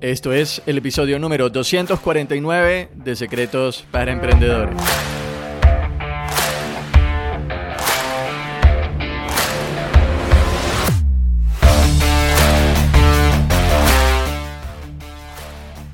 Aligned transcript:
Esto 0.00 0.32
es 0.32 0.62
el 0.66 0.78
episodio 0.78 1.18
número 1.18 1.50
249 1.50 2.90
de 2.94 3.16
Secretos 3.16 3.84
para 3.90 4.12
Emprendedores. 4.12 4.76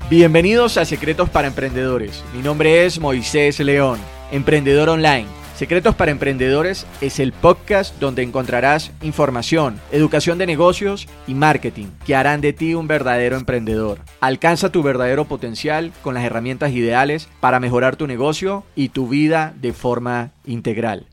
Bienvenidos 0.07 0.77
a 0.77 0.85
Secretos 0.85 1.31
para 1.31 1.47
Emprendedores. 1.47 2.23
Mi 2.31 2.43
nombre 2.43 2.85
es 2.85 2.99
Moisés 2.99 3.59
León, 3.59 3.97
emprendedor 4.31 4.89
online 4.89 5.44
Secretos 5.55 5.95
para 5.95 6.11
Emprendedores 6.11 6.85
es 6.99 7.17
el 7.17 7.31
podcast 7.31 7.97
donde 7.97 8.23
encontrarás 8.23 8.91
información, 9.01 9.79
educación 9.93 10.37
de 10.37 10.45
negocios 10.45 11.07
y 11.27 11.33
marketing 11.33 11.87
que 12.05 12.13
harán 12.13 12.41
de 12.41 12.51
ti 12.51 12.73
un 12.73 12.89
verdadero 12.89 13.37
emprendedor. 13.37 14.01
Alcanza 14.19 14.73
tu 14.73 14.83
verdadero 14.83 15.23
potencial 15.29 15.93
con 16.01 16.13
las 16.13 16.25
herramientas 16.25 16.73
ideales 16.73 17.29
para 17.39 17.61
mejorar 17.61 17.95
tu 17.95 18.05
negocio 18.05 18.65
y 18.75 18.89
tu 18.89 19.07
vida 19.07 19.53
de 19.55 19.71
forma 19.71 20.33
integral. 20.43 21.07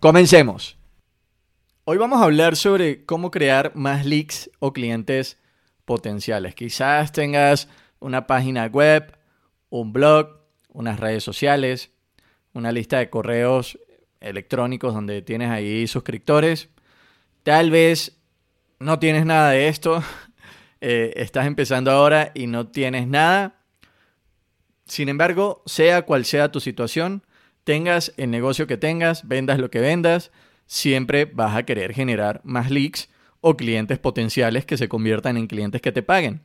Comencemos. 0.00 0.76
Hoy 1.84 1.96
vamos 1.96 2.20
a 2.20 2.24
hablar 2.24 2.56
sobre 2.56 3.04
cómo 3.04 3.30
crear 3.30 3.70
más 3.76 4.04
leads 4.04 4.50
o 4.58 4.72
clientes 4.72 5.38
potenciales. 5.84 6.56
Quizás 6.56 7.12
tengas 7.12 7.68
una 8.00 8.26
página 8.26 8.66
web, 8.66 9.16
un 9.68 9.92
blog, 9.92 10.40
unas 10.72 10.98
redes 10.98 11.22
sociales, 11.22 11.92
una 12.52 12.72
lista 12.72 12.98
de 12.98 13.10
correos 13.10 13.78
electrónicos 14.20 14.94
donde 14.94 15.22
tienes 15.22 15.50
ahí 15.50 15.86
suscriptores. 15.86 16.68
Tal 17.42 17.70
vez 17.70 18.18
no 18.78 18.98
tienes 18.98 19.26
nada 19.26 19.50
de 19.50 19.68
esto, 19.68 20.02
eh, 20.80 21.12
estás 21.16 21.46
empezando 21.46 21.90
ahora 21.90 22.32
y 22.34 22.46
no 22.46 22.68
tienes 22.68 23.06
nada. 23.06 23.60
Sin 24.86 25.08
embargo, 25.08 25.62
sea 25.66 26.02
cual 26.02 26.24
sea 26.24 26.50
tu 26.50 26.60
situación, 26.60 27.24
tengas 27.64 28.12
el 28.16 28.30
negocio 28.30 28.66
que 28.66 28.76
tengas, 28.76 29.28
vendas 29.28 29.58
lo 29.58 29.70
que 29.70 29.80
vendas, 29.80 30.32
siempre 30.66 31.24
vas 31.24 31.56
a 31.56 31.64
querer 31.64 31.92
generar 31.92 32.40
más 32.44 32.70
leads 32.70 33.08
o 33.40 33.56
clientes 33.56 33.98
potenciales 33.98 34.66
que 34.66 34.76
se 34.76 34.88
conviertan 34.88 35.36
en 35.36 35.46
clientes 35.46 35.80
que 35.80 35.92
te 35.92 36.02
paguen. 36.02 36.42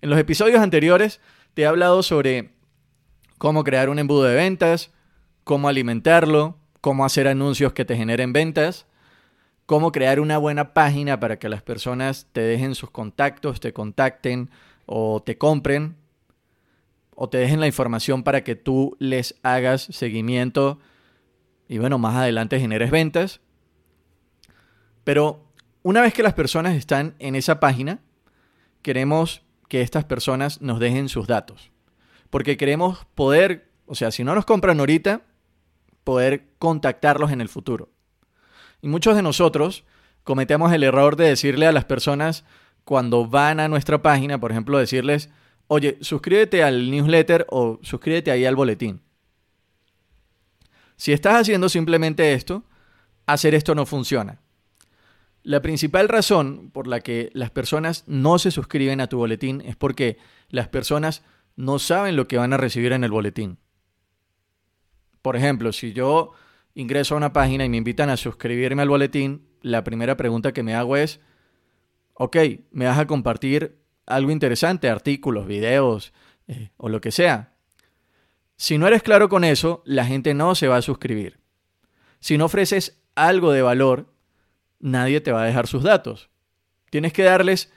En 0.00 0.10
los 0.10 0.18
episodios 0.18 0.60
anteriores 0.60 1.20
te 1.54 1.62
he 1.62 1.66
hablado 1.66 2.02
sobre 2.02 2.50
cómo 3.38 3.64
crear 3.64 3.88
un 3.88 3.98
embudo 3.98 4.24
de 4.24 4.34
ventas, 4.34 4.92
cómo 5.46 5.68
alimentarlo, 5.68 6.58
cómo 6.80 7.04
hacer 7.04 7.28
anuncios 7.28 7.72
que 7.72 7.84
te 7.84 7.96
generen 7.96 8.32
ventas, 8.32 8.84
cómo 9.64 9.92
crear 9.92 10.18
una 10.18 10.38
buena 10.38 10.74
página 10.74 11.20
para 11.20 11.38
que 11.38 11.48
las 11.48 11.62
personas 11.62 12.26
te 12.32 12.40
dejen 12.40 12.74
sus 12.74 12.90
contactos, 12.90 13.60
te 13.60 13.72
contacten 13.72 14.50
o 14.86 15.22
te 15.22 15.38
compren 15.38 15.94
o 17.14 17.28
te 17.28 17.38
dejen 17.38 17.60
la 17.60 17.68
información 17.68 18.24
para 18.24 18.42
que 18.42 18.56
tú 18.56 18.96
les 18.98 19.36
hagas 19.44 19.82
seguimiento 19.82 20.80
y 21.68 21.78
bueno, 21.78 21.96
más 21.98 22.16
adelante 22.16 22.58
generes 22.58 22.90
ventas. 22.90 23.40
Pero 25.04 25.46
una 25.84 26.00
vez 26.00 26.12
que 26.12 26.24
las 26.24 26.34
personas 26.34 26.74
están 26.74 27.14
en 27.20 27.36
esa 27.36 27.60
página, 27.60 28.00
queremos 28.82 29.42
que 29.68 29.82
estas 29.82 30.04
personas 30.06 30.60
nos 30.60 30.80
dejen 30.80 31.08
sus 31.08 31.28
datos. 31.28 31.70
Porque 32.30 32.56
queremos 32.56 33.06
poder, 33.14 33.70
o 33.86 33.94
sea, 33.94 34.10
si 34.10 34.24
no 34.24 34.34
nos 34.34 34.44
compran 34.44 34.80
ahorita, 34.80 35.22
poder 36.06 36.52
contactarlos 36.60 37.32
en 37.32 37.40
el 37.40 37.48
futuro. 37.48 37.90
Y 38.80 38.86
muchos 38.86 39.16
de 39.16 39.22
nosotros 39.22 39.82
cometemos 40.22 40.72
el 40.72 40.84
error 40.84 41.16
de 41.16 41.26
decirle 41.26 41.66
a 41.66 41.72
las 41.72 41.84
personas 41.84 42.44
cuando 42.84 43.26
van 43.26 43.58
a 43.58 43.66
nuestra 43.66 44.00
página, 44.02 44.38
por 44.38 44.52
ejemplo, 44.52 44.78
decirles, 44.78 45.30
oye, 45.66 45.98
suscríbete 46.00 46.62
al 46.62 46.92
newsletter 46.92 47.44
o 47.50 47.80
suscríbete 47.82 48.30
ahí 48.30 48.44
al 48.44 48.54
boletín. 48.54 49.02
Si 50.96 51.12
estás 51.12 51.40
haciendo 51.40 51.68
simplemente 51.68 52.34
esto, 52.34 52.62
hacer 53.26 53.56
esto 53.56 53.74
no 53.74 53.84
funciona. 53.84 54.40
La 55.42 55.60
principal 55.60 56.08
razón 56.08 56.70
por 56.70 56.86
la 56.86 57.00
que 57.00 57.30
las 57.34 57.50
personas 57.50 58.04
no 58.06 58.38
se 58.38 58.52
suscriben 58.52 59.00
a 59.00 59.08
tu 59.08 59.18
boletín 59.18 59.60
es 59.60 59.74
porque 59.74 60.18
las 60.50 60.68
personas 60.68 61.24
no 61.56 61.80
saben 61.80 62.14
lo 62.14 62.28
que 62.28 62.38
van 62.38 62.52
a 62.52 62.58
recibir 62.58 62.92
en 62.92 63.02
el 63.02 63.10
boletín. 63.10 63.58
Por 65.26 65.34
ejemplo, 65.34 65.72
si 65.72 65.92
yo 65.92 66.34
ingreso 66.76 67.14
a 67.14 67.16
una 67.16 67.32
página 67.32 67.64
y 67.64 67.68
me 67.68 67.78
invitan 67.78 68.10
a 68.10 68.16
suscribirme 68.16 68.82
al 68.82 68.88
boletín, 68.88 69.44
la 69.60 69.82
primera 69.82 70.16
pregunta 70.16 70.52
que 70.52 70.62
me 70.62 70.76
hago 70.76 70.96
es, 70.96 71.18
ok, 72.14 72.36
¿me 72.70 72.86
vas 72.86 72.96
a 72.96 73.08
compartir 73.08 73.76
algo 74.06 74.30
interesante, 74.30 74.88
artículos, 74.88 75.48
videos 75.48 76.12
eh, 76.46 76.70
o 76.76 76.88
lo 76.88 77.00
que 77.00 77.10
sea? 77.10 77.54
Si 78.56 78.78
no 78.78 78.86
eres 78.86 79.02
claro 79.02 79.28
con 79.28 79.42
eso, 79.42 79.82
la 79.84 80.04
gente 80.04 80.32
no 80.32 80.54
se 80.54 80.68
va 80.68 80.76
a 80.76 80.82
suscribir. 80.82 81.40
Si 82.20 82.38
no 82.38 82.44
ofreces 82.44 83.02
algo 83.16 83.50
de 83.50 83.62
valor, 83.62 84.14
nadie 84.78 85.20
te 85.20 85.32
va 85.32 85.42
a 85.42 85.46
dejar 85.46 85.66
sus 85.66 85.82
datos. 85.82 86.30
Tienes 86.88 87.12
que 87.12 87.24
darles 87.24 87.72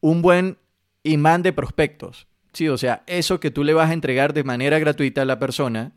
un 0.00 0.20
buen 0.20 0.58
imán 1.02 1.40
de 1.40 1.54
prospectos. 1.54 2.26
Sí, 2.52 2.68
o 2.68 2.76
sea, 2.76 3.04
eso 3.06 3.40
que 3.40 3.50
tú 3.50 3.64
le 3.64 3.72
vas 3.72 3.88
a 3.88 3.94
entregar 3.94 4.34
de 4.34 4.44
manera 4.44 4.78
gratuita 4.78 5.22
a 5.22 5.24
la 5.24 5.38
persona 5.38 5.94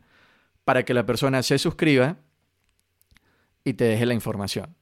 para 0.64 0.84
que 0.84 0.94
la 0.94 1.06
persona 1.06 1.42
se 1.42 1.58
suscriba 1.58 2.16
y 3.64 3.74
te 3.74 3.84
deje 3.84 4.06
la 4.06 4.14
información. 4.14 4.76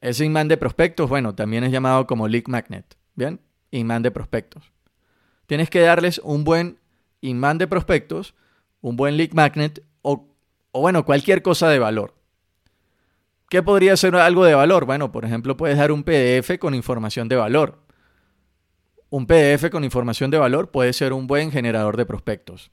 Ese 0.00 0.24
imán 0.24 0.48
de 0.48 0.56
prospectos, 0.56 1.08
bueno, 1.08 1.34
también 1.34 1.64
es 1.64 1.72
llamado 1.72 2.06
como 2.06 2.28
lead 2.28 2.44
magnet, 2.46 2.96
¿bien? 3.14 3.40
Imán 3.70 4.02
de 4.02 4.10
prospectos. 4.10 4.72
Tienes 5.46 5.70
que 5.70 5.80
darles 5.80 6.20
un 6.22 6.44
buen 6.44 6.78
imán 7.20 7.58
de 7.58 7.66
prospectos, 7.66 8.34
un 8.80 8.96
buen 8.96 9.16
lead 9.16 9.32
magnet 9.32 9.82
o, 10.02 10.28
o 10.72 10.80
bueno, 10.80 11.04
cualquier 11.04 11.42
cosa 11.42 11.68
de 11.68 11.78
valor. 11.78 12.14
¿Qué 13.48 13.62
podría 13.62 13.96
ser 13.96 14.16
algo 14.16 14.44
de 14.44 14.54
valor? 14.54 14.84
Bueno, 14.84 15.12
por 15.12 15.24
ejemplo, 15.24 15.56
puedes 15.56 15.78
dar 15.78 15.92
un 15.92 16.02
PDF 16.02 16.58
con 16.58 16.74
información 16.74 17.28
de 17.28 17.36
valor. 17.36 17.82
Un 19.10 19.26
PDF 19.26 19.70
con 19.70 19.84
información 19.84 20.30
de 20.30 20.38
valor 20.38 20.70
puede 20.70 20.92
ser 20.92 21.12
un 21.12 21.26
buen 21.26 21.52
generador 21.52 21.96
de 21.96 22.04
prospectos. 22.04 22.72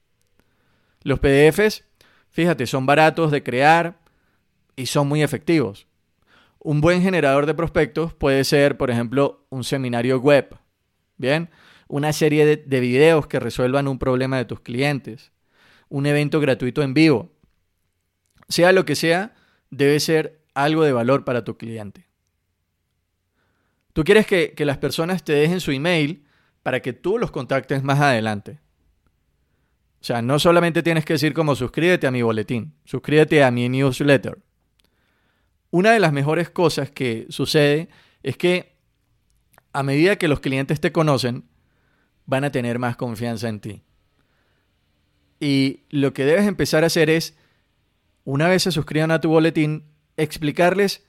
Los 1.03 1.19
PDFs 1.19 1.83
Fíjate, 2.31 2.65
son 2.65 2.85
baratos 2.85 3.31
de 3.31 3.43
crear 3.43 3.99
y 4.75 4.87
son 4.87 5.07
muy 5.07 5.21
efectivos. 5.21 5.87
Un 6.59 6.81
buen 6.81 7.01
generador 7.01 7.45
de 7.45 7.53
prospectos 7.53 8.13
puede 8.13 8.43
ser, 8.43 8.77
por 8.77 8.89
ejemplo, 8.89 9.45
un 9.49 9.63
seminario 9.63 10.19
web. 10.19 10.55
Bien, 11.17 11.49
una 11.87 12.13
serie 12.13 12.45
de, 12.45 12.57
de 12.57 12.79
videos 12.79 13.27
que 13.27 13.39
resuelvan 13.39 13.87
un 13.87 13.99
problema 13.99 14.37
de 14.37 14.45
tus 14.45 14.61
clientes. 14.61 15.31
Un 15.89 16.05
evento 16.05 16.39
gratuito 16.39 16.81
en 16.81 16.93
vivo. 16.93 17.31
Sea 18.47 18.71
lo 18.71 18.85
que 18.85 18.95
sea, 18.95 19.35
debe 19.69 19.99
ser 19.99 20.41
algo 20.53 20.83
de 20.83 20.93
valor 20.93 21.25
para 21.25 21.43
tu 21.43 21.57
cliente. 21.57 22.07
Tú 23.93 24.03
quieres 24.03 24.25
que, 24.25 24.53
que 24.53 24.65
las 24.65 24.77
personas 24.77 25.23
te 25.23 25.33
dejen 25.33 25.59
su 25.59 25.71
email 25.71 26.25
para 26.63 26.81
que 26.81 26.93
tú 26.93 27.17
los 27.17 27.31
contactes 27.31 27.83
más 27.83 27.99
adelante. 27.99 28.59
O 30.01 30.03
sea, 30.03 30.23
no 30.23 30.39
solamente 30.39 30.81
tienes 30.81 31.05
que 31.05 31.13
decir 31.13 31.33
como 31.33 31.55
suscríbete 31.55 32.07
a 32.07 32.11
mi 32.11 32.23
boletín, 32.23 32.73
suscríbete 32.85 33.43
a 33.43 33.51
mi 33.51 33.69
newsletter. 33.69 34.39
Una 35.69 35.91
de 35.91 35.99
las 35.99 36.11
mejores 36.11 36.49
cosas 36.49 36.89
que 36.89 37.27
sucede 37.29 37.87
es 38.23 38.35
que 38.35 38.75
a 39.73 39.83
medida 39.83 40.17
que 40.17 40.27
los 40.27 40.39
clientes 40.39 40.81
te 40.81 40.91
conocen, 40.91 41.45
van 42.25 42.43
a 42.43 42.51
tener 42.51 42.79
más 42.79 42.95
confianza 42.97 43.47
en 43.47 43.59
ti. 43.59 43.83
Y 45.39 45.83
lo 45.89 46.13
que 46.13 46.25
debes 46.25 46.47
empezar 46.47 46.83
a 46.83 46.87
hacer 46.87 47.09
es, 47.09 47.37
una 48.23 48.47
vez 48.47 48.63
se 48.63 48.71
suscriban 48.71 49.11
a 49.11 49.21
tu 49.21 49.29
boletín, 49.29 49.85
explicarles 50.17 51.05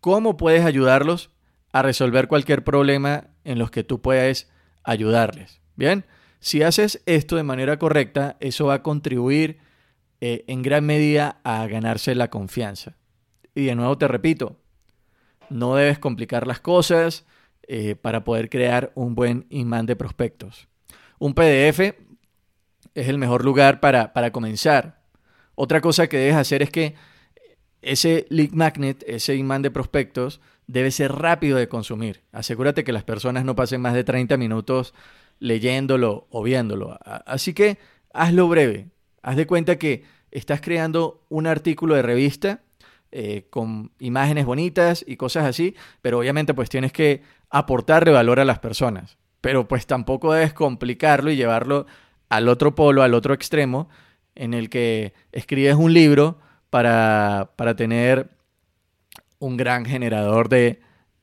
cómo 0.00 0.36
puedes 0.36 0.64
ayudarlos 0.64 1.30
a 1.72 1.82
resolver 1.82 2.26
cualquier 2.26 2.64
problema 2.64 3.28
en 3.44 3.58
los 3.58 3.70
que 3.70 3.84
tú 3.84 4.00
puedas 4.00 4.50
ayudarles. 4.82 5.60
¿Bien? 5.76 6.04
Si 6.40 6.62
haces 6.62 7.02
esto 7.04 7.36
de 7.36 7.42
manera 7.42 7.78
correcta, 7.78 8.36
eso 8.40 8.66
va 8.66 8.74
a 8.74 8.82
contribuir 8.82 9.58
eh, 10.22 10.44
en 10.48 10.62
gran 10.62 10.84
medida 10.84 11.40
a 11.44 11.66
ganarse 11.66 12.14
la 12.14 12.28
confianza. 12.28 12.96
Y 13.54 13.66
de 13.66 13.74
nuevo 13.74 13.98
te 13.98 14.08
repito, 14.08 14.56
no 15.50 15.74
debes 15.74 15.98
complicar 15.98 16.46
las 16.46 16.60
cosas 16.60 17.26
eh, 17.68 17.94
para 17.94 18.24
poder 18.24 18.48
crear 18.48 18.90
un 18.94 19.14
buen 19.14 19.46
imán 19.50 19.84
de 19.84 19.96
prospectos. 19.96 20.68
Un 21.18 21.34
PDF 21.34 21.94
es 22.94 23.08
el 23.08 23.18
mejor 23.18 23.44
lugar 23.44 23.80
para, 23.80 24.14
para 24.14 24.32
comenzar. 24.32 25.02
Otra 25.54 25.82
cosa 25.82 26.08
que 26.08 26.16
debes 26.16 26.36
hacer 26.36 26.62
es 26.62 26.70
que 26.70 26.94
ese 27.82 28.26
lead 28.30 28.52
magnet, 28.52 29.04
ese 29.06 29.36
imán 29.36 29.60
de 29.62 29.70
prospectos, 29.70 30.40
debe 30.66 30.90
ser 30.90 31.12
rápido 31.12 31.58
de 31.58 31.68
consumir. 31.68 32.22
Asegúrate 32.32 32.84
que 32.84 32.92
las 32.92 33.04
personas 33.04 33.44
no 33.44 33.54
pasen 33.54 33.80
más 33.80 33.94
de 33.94 34.04
30 34.04 34.36
minutos 34.36 34.94
leyéndolo 35.40 36.28
o 36.30 36.42
viéndolo. 36.42 36.98
Así 37.04 37.52
que 37.54 37.78
hazlo 38.12 38.48
breve. 38.48 38.88
Haz 39.22 39.36
de 39.36 39.46
cuenta 39.46 39.76
que 39.76 40.04
estás 40.30 40.60
creando 40.60 41.24
un 41.28 41.46
artículo 41.48 41.96
de 41.96 42.02
revista 42.02 42.62
eh, 43.10 43.48
con 43.50 43.90
imágenes 43.98 44.46
bonitas 44.46 45.04
y 45.04 45.16
cosas 45.16 45.44
así, 45.44 45.74
pero 46.00 46.20
obviamente 46.20 46.54
pues 46.54 46.68
tienes 46.68 46.92
que 46.92 47.22
aportarle 47.50 48.12
valor 48.12 48.38
a 48.38 48.44
las 48.44 48.60
personas. 48.60 49.18
pero 49.40 49.66
pues 49.66 49.86
tampoco 49.86 50.32
debes 50.34 50.52
complicarlo 50.52 51.30
y 51.30 51.36
llevarlo 51.36 51.86
al 52.28 52.48
otro 52.48 52.74
polo, 52.74 53.02
al 53.02 53.14
otro 53.14 53.34
extremo, 53.34 53.88
en 54.34 54.54
el 54.54 54.68
que 54.68 55.14
escribes 55.32 55.74
un 55.76 55.92
libro 55.94 56.38
para, 56.68 57.52
para 57.56 57.74
tener 57.74 58.30
un 59.38 59.56
gran 59.56 59.84
generador 59.86 60.48
de, 60.48 60.80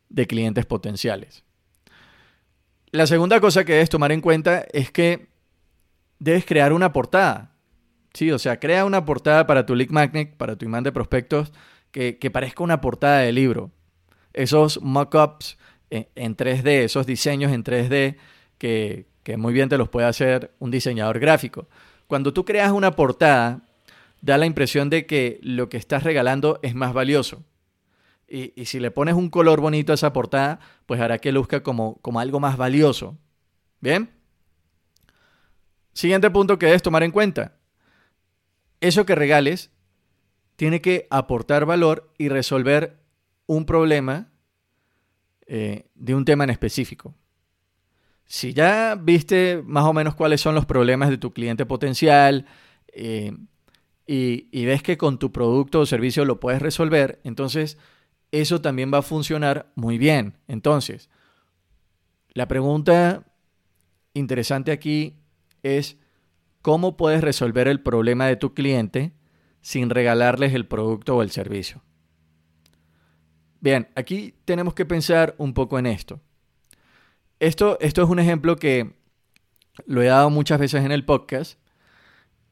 de 0.09 0.27
clientes 0.27 0.65
potenciales. 0.65 1.43
La 2.97 3.05
segunda 3.05 3.39
cosa 3.39 3.63
que 3.63 3.73
debes 3.73 3.91
tomar 3.91 4.11
en 4.11 4.21
cuenta 4.21 4.65
es 4.73 4.89
que 4.89 5.27
debes 6.17 6.47
crear 6.47 6.73
una 6.73 6.93
portada. 6.93 7.51
Sí, 8.11 8.31
o 8.31 8.39
sea, 8.39 8.59
crea 8.59 8.85
una 8.85 9.05
portada 9.05 9.45
para 9.45 9.67
tu 9.67 9.75
lead 9.75 9.91
magnet, 9.91 10.35
para 10.35 10.55
tu 10.55 10.65
imán 10.65 10.83
de 10.83 10.91
prospectos, 10.91 11.53
que, 11.91 12.17
parezca 12.33 12.63
una 12.63 12.81
portada 12.81 13.19
de 13.19 13.31
libro. 13.31 13.69
Esos 14.33 14.81
mockups 14.81 15.59
en, 15.91 16.07
en 16.15 16.35
3D, 16.35 16.85
esos 16.85 17.05
diseños 17.05 17.51
en 17.51 17.63
3D 17.63 18.17
que, 18.57 19.05
que 19.21 19.37
muy 19.37 19.53
bien 19.53 19.69
te 19.69 19.77
los 19.77 19.89
puede 19.89 20.07
hacer 20.07 20.55
un 20.57 20.71
diseñador 20.71 21.19
gráfico. 21.19 21.67
Cuando 22.07 22.33
tú 22.33 22.45
creas 22.45 22.71
una 22.71 22.95
portada, 22.95 23.61
da 24.21 24.39
la 24.39 24.47
impresión 24.47 24.89
de 24.89 25.05
que 25.05 25.39
lo 25.43 25.69
que 25.69 25.77
estás 25.77 26.01
regalando 26.01 26.59
es 26.63 26.73
más 26.73 26.93
valioso. 26.93 27.43
Y, 28.27 28.65
si 28.65 28.79
le 28.79 28.91
pones 28.91 29.15
un 29.15 29.29
color 29.29 29.61
bonito 29.61 29.93
a 29.93 29.95
esa 29.95 30.11
portada, 30.11 30.59
pues 30.85 30.99
hará 30.99 31.17
que 31.19 31.31
luzca 31.31 31.63
como, 31.63 31.95
como 32.01 32.19
algo 32.19 32.39
más 32.39 32.57
valioso. 32.57 33.17
¿Bien? 33.79 34.11
Siguiente 35.93 36.29
punto 36.29 36.59
que 36.59 36.65
debes 36.65 36.83
tomar 36.83 37.03
en 37.03 37.11
cuenta. 37.11 37.57
Eso 38.81 39.05
que 39.05 39.15
regales 39.15 39.71
tiene 40.57 40.81
que 40.81 41.07
aportar 41.09 41.65
valor 41.65 42.13
y 42.17 42.27
resolver 42.27 42.99
un 43.45 43.65
problema 43.65 44.29
eh, 45.45 45.87
de 45.95 46.13
un 46.13 46.25
tema 46.25 46.43
en 46.43 46.49
específico. 46.49 47.15
Si 48.25 48.53
ya 48.53 48.95
viste 48.95 49.63
más 49.65 49.85
o 49.85 49.93
menos 49.93 50.15
cuáles 50.15 50.41
son 50.41 50.53
los 50.53 50.65
problemas 50.65 51.09
de 51.09 51.17
tu 51.17 51.31
cliente 51.31 51.65
potencial 51.65 52.45
eh, 52.91 53.31
y, 54.05 54.49
y 54.51 54.65
ves 54.65 54.83
que 54.83 54.97
con 54.97 55.17
tu 55.17 55.31
producto 55.31 55.79
o 55.79 55.85
servicio 55.85 56.25
lo 56.25 56.41
puedes 56.41 56.61
resolver, 56.61 57.21
entonces 57.23 57.77
eso 58.31 58.61
también 58.61 58.91
va 58.93 58.99
a 58.99 59.03
funcionar 59.03 59.71
muy 59.75 59.97
bien. 59.97 60.37
Entonces, 60.47 61.09
la 62.33 62.47
pregunta 62.47 63.25
interesante 64.13 64.71
aquí 64.71 65.17
es 65.63 65.97
cómo 66.61 66.97
puedes 66.97 67.21
resolver 67.21 67.67
el 67.67 67.81
problema 67.81 68.27
de 68.27 68.35
tu 68.35 68.53
cliente 68.53 69.13
sin 69.61 69.89
regalarles 69.89 70.53
el 70.53 70.67
producto 70.67 71.15
o 71.15 71.21
el 71.21 71.31
servicio. 71.31 71.83
Bien, 73.59 73.89
aquí 73.95 74.35
tenemos 74.45 74.73
que 74.73 74.85
pensar 74.85 75.35
un 75.37 75.53
poco 75.53 75.79
en 75.79 75.87
esto. 75.87 76.21
Esto, 77.39 77.77
esto 77.81 78.03
es 78.03 78.09
un 78.09 78.19
ejemplo 78.19 78.55
que 78.55 78.95
lo 79.85 80.01
he 80.01 80.07
dado 80.07 80.29
muchas 80.29 80.59
veces 80.59 80.83
en 80.83 80.91
el 80.91 81.05
podcast 81.05 81.59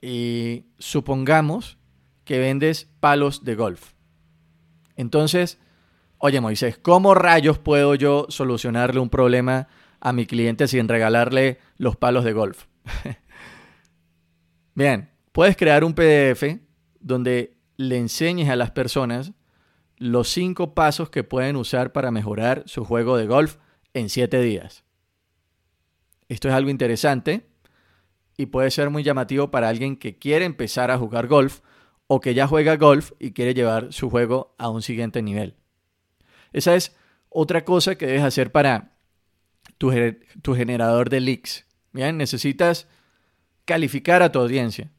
y 0.02 0.66
supongamos 0.78 1.78
que 2.24 2.40
vendes 2.40 2.90
palos 3.00 3.44
de 3.44 3.56
golf. 3.56 3.94
Entonces, 4.96 5.60
Oye 6.18 6.40
Moisés, 6.42 6.78
¿cómo 6.78 7.14
rayos 7.14 7.60
puedo 7.60 7.96
yo 7.96 8.26
solucionarle 8.30 9.00
un 9.00 9.10
problema 9.10 9.68
a 10.00 10.14
mi 10.14 10.26
cliente 10.26 10.68
sin 10.68 10.88
regalarle 10.88 11.60
los 11.78 11.98
palos 11.98 12.24
de 12.24 12.34
golf? 12.34 12.66
Bien, 14.76 15.10
puedes 15.32 15.58
crear 15.58 15.84
un 15.84 15.94
PDF 15.94 16.60
donde 17.00 17.58
le 17.78 17.98
enseñes 17.98 18.50
a 18.50 18.56
las 18.56 18.72
personas 18.72 19.34
los 19.98 20.30
cinco 20.30 20.74
pasos 20.74 21.10
que 21.10 21.24
pueden 21.24 21.56
usar 21.56 21.92
para 21.92 22.12
mejorar 22.12 22.64
su 22.66 22.86
juego 22.86 23.18
de 23.18 23.28
golf 23.28 23.58
en 23.94 24.10
siete 24.10 24.42
días. 24.42 24.84
Esto 26.28 26.48
es 26.48 26.54
algo 26.54 26.70
interesante 26.70 27.46
y 28.38 28.48
puede 28.48 28.72
ser 28.72 28.90
muy 28.90 29.04
llamativo 29.04 29.52
para 29.52 29.70
alguien 29.70 29.96
que 29.96 30.18
quiere 30.18 30.46
empezar 30.46 30.92
a 30.92 30.98
jugar 30.98 31.28
golf 31.28 31.60
o 32.08 32.20
que 32.20 32.34
ya 32.34 32.48
juega 32.48 32.78
golf 32.78 33.12
y 33.20 33.32
quiere 33.32 33.54
llevar 33.54 33.94
su 33.94 34.10
juego 34.10 34.56
a 34.58 34.70
un 34.70 34.82
siguiente 34.82 35.22
nivel. 35.22 35.56
Esa 36.56 36.74
es 36.74 36.96
otra 37.28 37.66
cosa 37.66 37.96
que 37.96 38.08
debes 38.08 38.24
hacer 38.24 38.54
para 38.54 38.94
tu, 39.78 39.92
tu 40.42 40.56
generador 40.56 41.10
de 41.10 41.20
leaks. 41.20 41.66
Bien, 41.92 42.16
necesitas 42.16 42.88
calificar 43.66 44.24
a 44.24 44.32
tu 44.32 44.40
audiencia. 44.40 44.90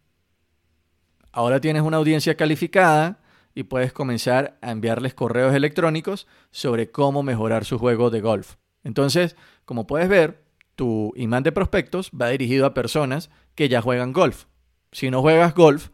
Ahora 1.32 1.58
tienes 1.58 1.81
una 1.81 1.97
audiencia 1.97 2.37
calificada 2.37 3.20
y 3.55 3.62
puedes 3.62 3.94
comenzar 3.94 4.58
a 4.61 4.70
enviarles 4.70 5.14
correos 5.14 5.55
electrónicos 5.55 6.26
sobre 6.50 6.91
cómo 6.91 7.23
mejorar 7.23 7.64
su 7.64 7.79
juego 7.79 8.11
de 8.11 8.20
golf. 8.20 8.56
Entonces, 8.85 9.35
como 9.64 9.87
puedes 9.87 10.11
ver, 10.11 10.44
tu 10.75 11.14
imán 11.17 11.43
de 11.43 11.52
prospectos 11.52 12.11
va 12.11 12.29
dirigido 12.29 12.67
a 12.67 12.75
personas 12.75 13.31
que 13.55 13.70
ya 13.70 13.81
juegan 13.81 14.12
golf. 14.12 14.44
Si 14.93 15.11
no 15.11 15.23
juegas 15.23 15.55
golf, 15.55 15.88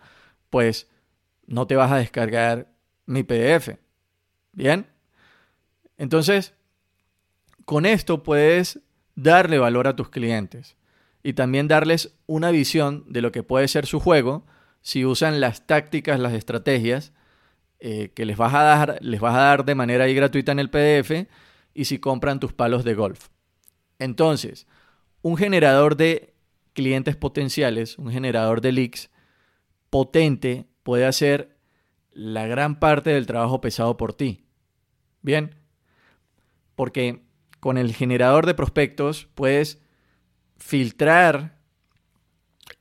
pues 0.51 0.89
no 1.47 1.69
te 1.69 1.77
vas 1.77 1.93
a 1.93 1.99
descargar 1.99 2.75
mi 3.07 3.23
PDF. 3.23 3.79
Bien, 4.51 4.89
entonces, 5.99 6.55
con 7.65 7.87
esto 7.87 8.23
puedes 8.23 8.81
darle 9.15 9.59
valor 9.59 9.87
a 9.87 9.97
tus 9.97 10.09
clientes 10.09 10.77
y 11.23 11.35
también 11.35 11.69
darles 11.69 12.17
una 12.27 12.51
visión 12.51 13.05
de 13.09 13.23
lo 13.23 13.33
que 13.33 13.43
puede 13.43 13.69
ser 13.69 13.87
su 13.87 14.01
juego 14.01 14.45
si 14.81 15.05
usan 15.05 15.41
las 15.41 15.67
tácticas, 15.67 16.19
las 16.19 16.33
estrategias 16.33 17.13
eh, 17.79 18.11
que 18.15 18.25
les 18.25 18.37
vas, 18.37 18.55
a 18.55 18.63
dar, 18.63 18.99
les 19.01 19.21
vas 19.21 19.35
a 19.35 19.41
dar 19.41 19.65
de 19.65 19.75
manera 19.75 20.07
gratuita 20.07 20.53
en 20.53 20.59
el 20.59 20.71
PDF 20.71 21.29
y 21.75 21.85
si 21.85 21.99
compran 21.99 22.41
tus 22.41 22.53
palos 22.53 22.85
de 22.85 22.95
golf. 22.95 23.29
Entonces, 23.99 24.67
un 25.23 25.37
generador 25.37 25.97
de 25.97 26.35
clientes 26.73 27.17
potenciales, 27.17 27.99
un 27.99 28.11
generador 28.11 28.61
de 28.61 28.73
leads 28.73 29.11
potente 29.91 30.67
puede 30.83 31.07
hacer 31.07 31.57
la 32.11 32.47
gran 32.47 32.79
parte 32.79 33.11
del 33.11 33.27
trabajo 33.27 33.61
pesado 33.61 33.97
por 33.97 34.15
ti. 34.15 34.45
Bien, 35.23 35.55
porque 36.83 37.23
con 37.61 37.79
el 37.79 37.95
generador 37.95 38.45
de 38.45 38.55
prospectos 38.55 39.29
puedes 39.37 39.81
filtrar 40.57 41.61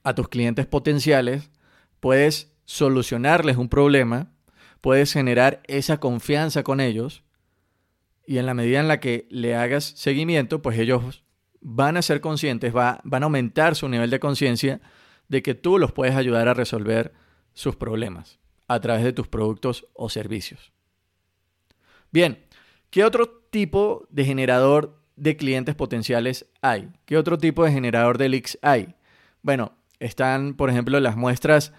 a 0.01 0.15
tus 0.15 0.27
clientes 0.27 0.65
potenciales, 0.65 1.51
puedes 1.99 2.51
solucionarles 2.65 3.57
un 3.57 3.69
problema, 3.69 4.31
puedes 4.81 5.13
generar 5.13 5.61
esa 5.67 5.99
confianza 5.99 6.63
con 6.63 6.79
ellos 6.79 7.23
y 8.25 8.39
en 8.39 8.47
la 8.47 8.55
medida 8.55 8.79
en 8.79 8.87
la 8.87 8.99
que 8.99 9.27
le 9.29 9.53
hagas 9.55 9.83
seguimiento, 9.83 10.63
pues 10.63 10.79
ellos 10.79 11.23
van 11.59 11.95
a 11.95 12.01
ser 12.01 12.19
conscientes, 12.19 12.73
van 12.73 13.01
a 13.03 13.25
aumentar 13.25 13.75
su 13.75 13.87
nivel 13.87 14.09
de 14.09 14.19
conciencia 14.19 14.81
de 15.27 15.43
que 15.43 15.53
tú 15.53 15.77
los 15.77 15.91
puedes 15.91 16.15
ayudar 16.15 16.47
a 16.47 16.55
resolver 16.55 17.13
sus 17.53 17.75
problemas 17.75 18.39
a 18.67 18.79
través 18.79 19.03
de 19.03 19.13
tus 19.13 19.27
productos 19.27 19.85
o 19.93 20.09
servicios. 20.09 20.73
Bien, 22.09 22.43
¿qué 22.89 23.05
otro 23.05 23.40
tipo 23.51 24.07
de 24.09 24.25
generador 24.25 24.97
de 25.15 25.37
clientes 25.37 25.75
potenciales 25.75 26.47
hay? 26.61 26.89
¿Qué 27.05 27.17
otro 27.17 27.37
tipo 27.37 27.63
de 27.63 27.71
generador 27.71 28.17
de 28.17 28.29
leads 28.29 28.57
hay? 28.63 28.95
Bueno, 29.43 29.73
están, 29.99 30.55
por 30.55 30.71
ejemplo, 30.71 30.99
las 30.99 31.15
muestras 31.15 31.73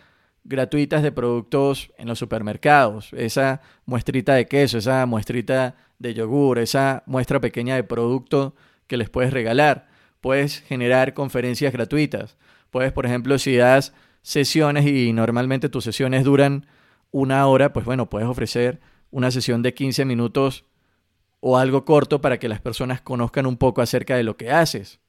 gratuitas 0.45 1.03
de 1.03 1.13
productos 1.13 1.93
en 1.99 2.09
los 2.09 2.19
supermercados, 2.19 3.13
esa 3.13 3.61
muestrita 3.85 4.35
de 4.35 4.47
queso, 4.47 4.79
esa 4.79 5.07
muestrita 5.07 5.77
de 5.99 6.15
yogur, 6.15 6.59
esa 6.59 7.03
muestra 7.07 7.41
pequeña 7.41 7.77
de 7.77 7.85
producto 7.85 8.55
que 8.87 8.97
les 8.97 9.11
puedes 9.11 9.33
regalar. 9.33 9.89
Puedes 10.21 10.61
generar 10.61 11.15
conferencias 11.15 11.73
gratuitas. 11.73 12.37
Puedes, 12.71 12.93
por 12.93 13.07
ejemplo, 13.07 13.39
si 13.39 13.57
das 13.57 13.93
sesiones 14.23 14.87
y 14.87 15.13
normalmente 15.13 15.69
tus 15.69 15.85
sesiones 15.85 16.25
duran 16.25 16.67
una 17.11 17.47
hora, 17.47 17.73
pues 17.73 17.85
bueno, 17.85 18.09
puedes 18.09 18.29
ofrecer 18.29 18.81
una 19.11 19.31
sesión 19.31 19.63
de 19.63 19.75
15 19.75 20.05
minutos 20.05 20.65
o 21.45 21.59
algo 21.59 21.85
corto 21.85 22.21
para 22.21 22.39
que 22.39 22.49
las 22.49 22.61
personas 22.61 23.01
conozcan 23.01 23.47
un 23.47 23.57
poco 23.57 23.83
acerca 23.83 24.17
de 24.17 24.23
lo 24.23 24.37
que 24.37 24.53
haces. 24.53 25.01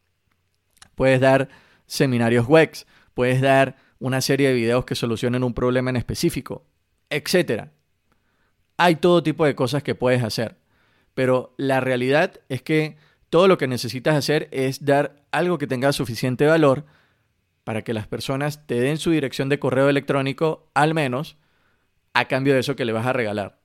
Puedes 0.95 1.21
dar 1.21 1.47
seminarios 1.85 2.47
webs, 2.47 2.87
puedes 3.13 3.39
dar 3.39 3.77
una 3.99 4.19
serie 4.19 4.47
de 4.47 4.55
videos 4.55 4.83
que 4.83 4.95
solucionen 4.95 5.43
un 5.43 5.53
problema 5.53 5.91
en 5.91 5.95
específico, 5.95 6.65
etc. 7.11 7.67
Hay 8.77 8.95
todo 8.95 9.21
tipo 9.21 9.45
de 9.45 9.53
cosas 9.53 9.83
que 9.83 9.93
puedes 9.93 10.23
hacer, 10.23 10.57
pero 11.13 11.53
la 11.57 11.81
realidad 11.81 12.41
es 12.49 12.63
que 12.63 12.97
todo 13.29 13.47
lo 13.47 13.59
que 13.59 13.67
necesitas 13.67 14.15
hacer 14.15 14.49
es 14.51 14.83
dar 14.83 15.27
algo 15.31 15.59
que 15.59 15.67
tenga 15.67 15.93
suficiente 15.93 16.47
valor 16.47 16.83
para 17.63 17.83
que 17.83 17.93
las 17.93 18.07
personas 18.07 18.65
te 18.65 18.81
den 18.81 18.97
su 18.97 19.11
dirección 19.11 19.49
de 19.49 19.59
correo 19.59 19.87
electrónico, 19.87 20.71
al 20.73 20.95
menos, 20.95 21.37
a 22.15 22.27
cambio 22.27 22.55
de 22.55 22.61
eso 22.61 22.75
que 22.75 22.85
le 22.85 22.91
vas 22.91 23.05
a 23.05 23.13
regalar. 23.13 23.59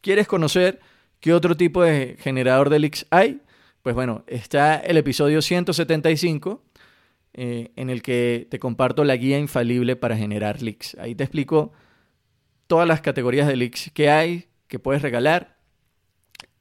¿Quieres 0.00 0.28
conocer 0.28 0.78
¿Qué 1.20 1.34
otro 1.34 1.56
tipo 1.56 1.82
de 1.82 2.16
generador 2.18 2.70
de 2.70 2.78
leaks 2.78 3.06
hay? 3.10 3.42
Pues 3.82 3.94
bueno, 3.94 4.24
está 4.26 4.76
el 4.76 4.96
episodio 4.96 5.42
175 5.42 6.62
eh, 7.34 7.70
en 7.76 7.90
el 7.90 8.02
que 8.02 8.48
te 8.50 8.58
comparto 8.58 9.04
la 9.04 9.16
guía 9.16 9.38
infalible 9.38 9.96
para 9.96 10.16
generar 10.16 10.62
leaks. 10.62 10.96
Ahí 10.98 11.14
te 11.14 11.24
explico 11.24 11.72
todas 12.66 12.88
las 12.88 13.02
categorías 13.02 13.46
de 13.46 13.56
leaks 13.56 13.90
que 13.92 14.10
hay, 14.10 14.48
que 14.66 14.78
puedes 14.78 15.02
regalar 15.02 15.58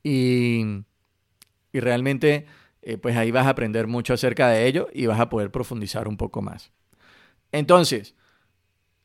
y, 0.03 0.63
y 1.71 1.79
realmente 1.79 2.45
eh, 2.81 2.97
pues 2.97 3.15
ahí 3.15 3.31
vas 3.31 3.47
a 3.47 3.51
aprender 3.51 3.87
mucho 3.87 4.13
acerca 4.13 4.49
de 4.49 4.67
ello 4.67 4.89
y 4.93 5.05
vas 5.05 5.21
a 5.21 5.29
poder 5.29 5.51
profundizar 5.51 6.07
un 6.07 6.17
poco 6.17 6.41
más. 6.41 6.71
Entonces, 7.53 8.13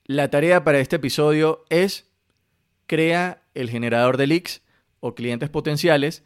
la 0.04 0.30
tarea 0.30 0.64
para 0.64 0.80
este 0.80 0.96
episodio 0.96 1.64
es 1.70 2.10
crea 2.86 3.44
el 3.54 3.70
generador 3.70 4.16
de 4.16 4.26
leads 4.26 4.63
o 5.04 5.14
clientes 5.14 5.50
potenciales 5.50 6.24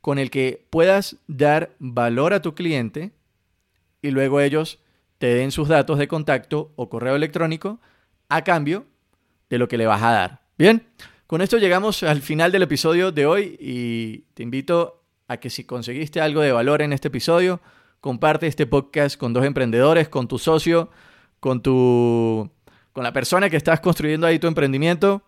con 0.00 0.18
el 0.18 0.30
que 0.30 0.66
puedas 0.70 1.16
dar 1.26 1.76
valor 1.78 2.32
a 2.32 2.40
tu 2.40 2.54
cliente 2.54 3.12
y 4.00 4.12
luego 4.12 4.40
ellos 4.40 4.78
te 5.18 5.26
den 5.34 5.50
sus 5.50 5.68
datos 5.68 5.98
de 5.98 6.08
contacto 6.08 6.72
o 6.76 6.88
correo 6.88 7.16
electrónico 7.16 7.78
a 8.30 8.44
cambio 8.44 8.86
de 9.50 9.58
lo 9.58 9.68
que 9.68 9.76
le 9.76 9.84
vas 9.84 10.02
a 10.02 10.12
dar. 10.12 10.40
Bien, 10.56 10.86
con 11.26 11.42
esto 11.42 11.58
llegamos 11.58 12.02
al 12.02 12.22
final 12.22 12.50
del 12.50 12.62
episodio 12.62 13.12
de 13.12 13.26
hoy 13.26 13.58
y 13.60 14.20
te 14.32 14.42
invito 14.42 15.04
a 15.28 15.36
que 15.36 15.50
si 15.50 15.64
conseguiste 15.64 16.22
algo 16.22 16.40
de 16.40 16.52
valor 16.52 16.80
en 16.80 16.94
este 16.94 17.08
episodio, 17.08 17.60
comparte 18.00 18.46
este 18.46 18.66
podcast 18.66 19.18
con 19.18 19.34
dos 19.34 19.44
emprendedores, 19.44 20.08
con 20.08 20.28
tu 20.28 20.38
socio, 20.38 20.88
con 21.40 21.60
tu 21.60 22.50
con 22.94 23.04
la 23.04 23.12
persona 23.12 23.50
que 23.50 23.58
estás 23.58 23.80
construyendo 23.80 24.26
ahí 24.26 24.38
tu 24.38 24.46
emprendimiento. 24.46 25.22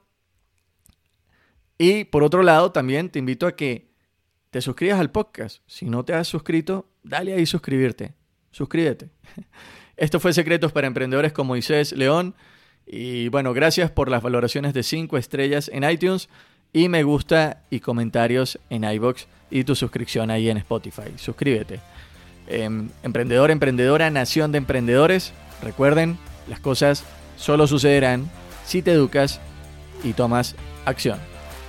Y 1.78 2.04
por 2.04 2.24
otro 2.24 2.42
lado, 2.42 2.72
también 2.72 3.08
te 3.08 3.20
invito 3.20 3.46
a 3.46 3.54
que 3.54 3.88
te 4.50 4.60
suscribas 4.60 4.98
al 4.98 5.10
podcast. 5.10 5.62
Si 5.66 5.86
no 5.86 6.04
te 6.04 6.12
has 6.12 6.26
suscrito, 6.26 6.88
dale 7.02 7.32
ahí 7.32 7.46
suscribirte. 7.46 8.14
Suscríbete. 8.50 9.10
Esto 9.96 10.20
fue 10.20 10.32
Secretos 10.32 10.72
para 10.72 10.86
Emprendedores 10.86 11.32
con 11.32 11.46
Moisés 11.46 11.92
León. 11.92 12.34
Y 12.86 13.28
bueno, 13.28 13.52
gracias 13.52 13.90
por 13.90 14.10
las 14.10 14.22
valoraciones 14.22 14.74
de 14.74 14.82
5 14.82 15.18
estrellas 15.18 15.70
en 15.72 15.88
iTunes 15.88 16.28
y 16.72 16.88
me 16.88 17.02
gusta 17.02 17.62
y 17.70 17.80
comentarios 17.80 18.58
en 18.70 18.84
iBox 18.84 19.26
y 19.50 19.64
tu 19.64 19.74
suscripción 19.74 20.30
ahí 20.30 20.48
en 20.48 20.56
Spotify. 20.58 21.12
Suscríbete. 21.16 21.80
Em, 22.46 22.88
emprendedor, 23.02 23.50
emprendedora, 23.50 24.10
nación 24.10 24.52
de 24.52 24.58
emprendedores. 24.58 25.32
Recuerden, 25.62 26.18
las 26.48 26.60
cosas 26.60 27.04
solo 27.36 27.66
sucederán 27.66 28.30
si 28.64 28.82
te 28.82 28.92
educas 28.92 29.40
y 30.02 30.14
tomas 30.14 30.56
acción. 30.86 31.37